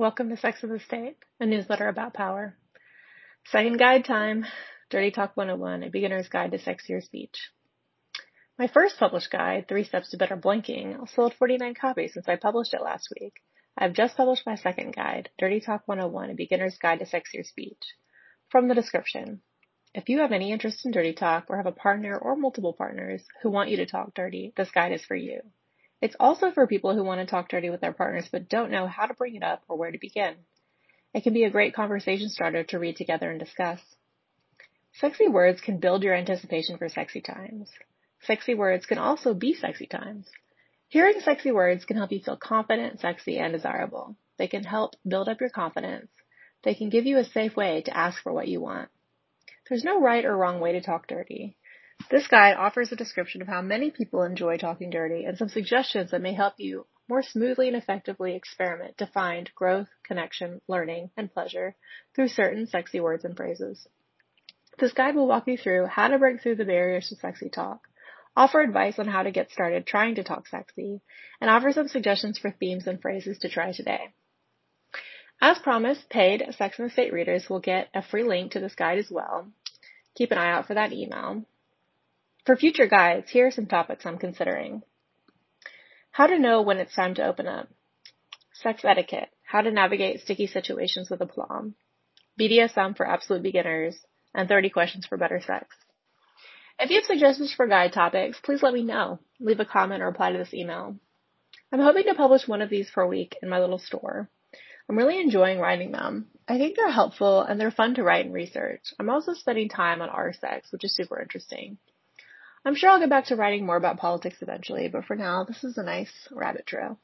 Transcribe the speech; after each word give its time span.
Welcome 0.00 0.30
to 0.30 0.36
Sex 0.38 0.62
and 0.62 0.72
the 0.72 0.80
State, 0.80 1.18
a 1.40 1.44
newsletter 1.44 1.86
about 1.86 2.14
power. 2.14 2.56
Second 3.48 3.78
guide 3.78 4.06
time 4.06 4.46
Dirty 4.88 5.10
Talk 5.10 5.36
101, 5.36 5.82
a 5.82 5.90
beginner's 5.90 6.30
guide 6.30 6.52
to 6.52 6.58
sexier 6.58 7.02
speech. 7.02 7.50
My 8.58 8.66
first 8.66 8.98
published 8.98 9.30
guide, 9.30 9.68
Three 9.68 9.84
Steps 9.84 10.08
to 10.12 10.16
Better 10.16 10.38
Boinking, 10.38 11.06
sold 11.10 11.34
49 11.34 11.74
copies 11.74 12.14
since 12.14 12.26
I 12.26 12.36
published 12.36 12.72
it 12.72 12.80
last 12.80 13.12
week. 13.20 13.42
I've 13.76 13.92
just 13.92 14.16
published 14.16 14.46
my 14.46 14.54
second 14.54 14.96
guide, 14.96 15.28
Dirty 15.36 15.60
Talk 15.60 15.82
101, 15.84 16.30
a 16.30 16.34
beginner's 16.34 16.78
guide 16.78 17.00
to 17.00 17.04
sexier 17.04 17.44
speech. 17.44 17.82
From 18.48 18.68
the 18.68 18.74
description. 18.74 19.42
If 19.94 20.08
you 20.08 20.20
have 20.20 20.32
any 20.32 20.50
interest 20.50 20.86
in 20.86 20.92
dirty 20.92 21.12
talk 21.12 21.50
or 21.50 21.58
have 21.58 21.66
a 21.66 21.72
partner 21.72 22.16
or 22.16 22.36
multiple 22.36 22.72
partners 22.72 23.22
who 23.42 23.50
want 23.50 23.68
you 23.68 23.76
to 23.76 23.86
talk 23.86 24.14
dirty, 24.14 24.54
this 24.56 24.70
guide 24.70 24.92
is 24.92 25.04
for 25.04 25.14
you. 25.14 25.42
It's 26.00 26.16
also 26.18 26.50
for 26.50 26.66
people 26.66 26.94
who 26.94 27.04
want 27.04 27.20
to 27.20 27.26
talk 27.26 27.48
dirty 27.48 27.70
with 27.70 27.80
their 27.80 27.92
partners 27.92 28.28
but 28.30 28.48
don't 28.48 28.70
know 28.70 28.86
how 28.86 29.06
to 29.06 29.14
bring 29.14 29.34
it 29.34 29.42
up 29.42 29.62
or 29.68 29.76
where 29.76 29.90
to 29.90 29.98
begin. 29.98 30.34
It 31.12 31.24
can 31.24 31.34
be 31.34 31.44
a 31.44 31.50
great 31.50 31.74
conversation 31.74 32.28
starter 32.28 32.64
to 32.64 32.78
read 32.78 32.96
together 32.96 33.30
and 33.30 33.40
discuss. 33.40 33.80
Sexy 34.94 35.28
words 35.28 35.60
can 35.60 35.78
build 35.78 36.02
your 36.02 36.14
anticipation 36.14 36.78
for 36.78 36.88
sexy 36.88 37.20
times. 37.20 37.70
Sexy 38.22 38.54
words 38.54 38.86
can 38.86 38.98
also 38.98 39.34
be 39.34 39.54
sexy 39.54 39.86
times. 39.86 40.26
Hearing 40.88 41.20
sexy 41.20 41.52
words 41.52 41.84
can 41.84 41.96
help 41.96 42.12
you 42.12 42.20
feel 42.20 42.36
confident, 42.36 43.00
sexy, 43.00 43.38
and 43.38 43.52
desirable. 43.52 44.16
They 44.38 44.48
can 44.48 44.64
help 44.64 44.94
build 45.06 45.28
up 45.28 45.40
your 45.40 45.50
confidence. 45.50 46.10
They 46.62 46.74
can 46.74 46.90
give 46.90 47.06
you 47.06 47.18
a 47.18 47.24
safe 47.24 47.56
way 47.56 47.82
to 47.82 47.96
ask 47.96 48.22
for 48.22 48.32
what 48.32 48.48
you 48.48 48.60
want. 48.60 48.88
There's 49.68 49.84
no 49.84 50.00
right 50.00 50.24
or 50.24 50.36
wrong 50.36 50.60
way 50.60 50.72
to 50.72 50.80
talk 50.80 51.06
dirty. 51.06 51.56
This 52.08 52.26
guide 52.26 52.56
offers 52.56 52.90
a 52.90 52.96
description 52.96 53.42
of 53.42 53.48
how 53.48 53.62
many 53.62 53.90
people 53.90 54.22
enjoy 54.22 54.56
talking 54.56 54.90
dirty 54.90 55.24
and 55.24 55.36
some 55.36 55.48
suggestions 55.48 56.10
that 56.10 56.22
may 56.22 56.32
help 56.32 56.54
you 56.58 56.86
more 57.08 57.22
smoothly 57.22 57.68
and 57.68 57.76
effectively 57.76 58.34
experiment 58.34 58.96
to 58.98 59.06
find 59.06 59.50
growth, 59.54 59.88
connection, 60.04 60.60
learning, 60.68 61.10
and 61.16 61.32
pleasure 61.32 61.74
through 62.14 62.28
certain 62.28 62.66
sexy 62.66 63.00
words 63.00 63.24
and 63.24 63.36
phrases. 63.36 63.86
This 64.78 64.92
guide 64.92 65.14
will 65.14 65.26
walk 65.26 65.46
you 65.46 65.58
through 65.58 65.86
how 65.86 66.08
to 66.08 66.18
break 66.18 66.40
through 66.40 66.54
the 66.54 66.64
barriers 66.64 67.08
to 67.08 67.16
sexy 67.16 67.50
talk, 67.50 67.86
offer 68.36 68.60
advice 68.60 68.98
on 68.98 69.08
how 69.08 69.24
to 69.24 69.30
get 69.30 69.50
started 69.50 69.86
trying 69.86 70.14
to 70.14 70.24
talk 70.24 70.46
sexy, 70.46 71.00
and 71.40 71.50
offer 71.50 71.72
some 71.72 71.88
suggestions 71.88 72.38
for 72.38 72.50
themes 72.50 72.86
and 72.86 73.02
phrases 73.02 73.38
to 73.38 73.48
try 73.48 73.72
today. 73.72 74.12
As 75.42 75.58
promised, 75.58 76.08
paid 76.10 76.44
Sex 76.56 76.78
and 76.78 76.88
the 76.88 76.92
State 76.92 77.12
readers 77.12 77.48
will 77.48 77.60
get 77.60 77.88
a 77.94 78.02
free 78.02 78.24
link 78.24 78.52
to 78.52 78.60
this 78.60 78.74
guide 78.74 78.98
as 78.98 79.10
well. 79.10 79.48
Keep 80.14 80.32
an 80.32 80.38
eye 80.38 80.52
out 80.52 80.66
for 80.66 80.74
that 80.74 80.92
email. 80.92 81.44
For 82.50 82.56
future 82.56 82.88
guides, 82.88 83.30
here 83.30 83.46
are 83.46 83.52
some 83.52 83.66
topics 83.66 84.04
I'm 84.04 84.18
considering. 84.18 84.82
How 86.10 86.26
to 86.26 86.36
know 86.36 86.62
when 86.62 86.78
it's 86.78 86.96
time 86.96 87.14
to 87.14 87.24
open 87.24 87.46
up. 87.46 87.68
Sex 88.54 88.84
etiquette. 88.84 89.28
How 89.44 89.60
to 89.60 89.70
navigate 89.70 90.22
sticky 90.22 90.48
situations 90.48 91.08
with 91.08 91.20
aplomb. 91.20 91.76
BDSM 92.40 92.96
for 92.96 93.06
absolute 93.06 93.44
beginners. 93.44 93.96
And 94.34 94.48
30 94.48 94.68
questions 94.70 95.06
for 95.06 95.16
better 95.16 95.40
sex. 95.40 95.76
If 96.80 96.90
you 96.90 96.96
have 96.96 97.04
suggestions 97.04 97.54
for 97.54 97.68
guide 97.68 97.92
topics, 97.92 98.40
please 98.42 98.64
let 98.64 98.74
me 98.74 98.82
know. 98.82 99.20
Leave 99.38 99.60
a 99.60 99.64
comment 99.64 100.02
or 100.02 100.06
reply 100.06 100.32
to 100.32 100.38
this 100.38 100.52
email. 100.52 100.96
I'm 101.70 101.78
hoping 101.78 102.06
to 102.06 102.14
publish 102.14 102.48
one 102.48 102.62
of 102.62 102.68
these 102.68 102.90
per 102.90 103.06
week 103.06 103.36
in 103.44 103.48
my 103.48 103.60
little 103.60 103.78
store. 103.78 104.28
I'm 104.88 104.98
really 104.98 105.20
enjoying 105.20 105.60
writing 105.60 105.92
them. 105.92 106.26
I 106.48 106.58
think 106.58 106.74
they're 106.74 106.90
helpful 106.90 107.42
and 107.42 107.60
they're 107.60 107.70
fun 107.70 107.94
to 107.94 108.02
write 108.02 108.24
and 108.24 108.34
research. 108.34 108.82
I'm 108.98 109.08
also 109.08 109.34
spending 109.34 109.68
time 109.68 110.02
on 110.02 110.08
our 110.08 110.32
sex, 110.32 110.72
which 110.72 110.82
is 110.82 110.96
super 110.96 111.22
interesting. 111.22 111.78
I'm 112.64 112.74
sure 112.74 112.90
I'll 112.90 113.00
get 113.00 113.08
back 113.10 113.26
to 113.26 113.36
writing 113.36 113.64
more 113.64 113.76
about 113.76 113.98
politics 113.98 114.42
eventually, 114.42 114.88
but 114.88 115.04
for 115.04 115.16
now, 115.16 115.44
this 115.44 115.64
is 115.64 115.78
a 115.78 115.82
nice 115.82 116.28
rabbit 116.30 116.66
trail. 116.66 116.98